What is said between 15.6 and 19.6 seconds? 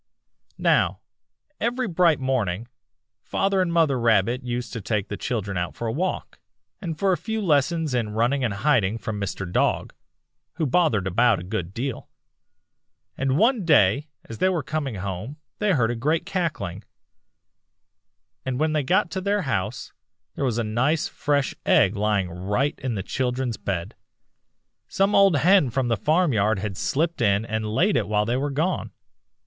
heard a great cackling, and when they got to their